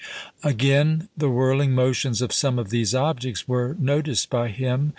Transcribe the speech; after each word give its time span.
Again, 0.41 1.09
the 1.15 1.29
whirling 1.29 1.73
motions 1.73 2.23
of 2.23 2.33
some 2.33 2.57
of 2.57 2.71
these 2.71 2.95
objects 2.95 3.47
were 3.47 3.75
noticed 3.79 4.31
by 4.31 4.47
him. 4.47 4.89